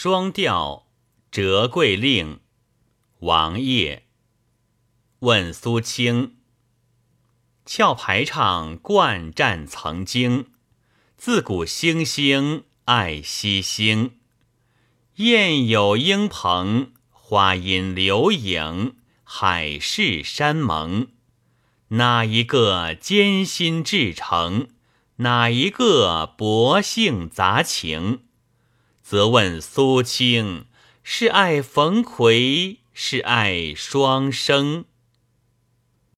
[0.00, 0.86] 双调
[1.32, 2.38] 折桂令，
[3.18, 4.04] 王爷
[5.18, 6.36] 问苏清。
[7.66, 10.52] 翘排场惯战曾经，
[11.16, 14.20] 自古星星爱惜星。
[15.16, 18.94] 雁有鹰鹏，花因流影，
[19.24, 21.08] 海誓山盟。
[21.88, 24.68] 哪一个艰辛至诚？
[25.16, 28.27] 哪一个薄幸杂情？
[29.10, 30.66] 则问苏青，
[31.02, 34.84] 是爱冯魁，是爱双生？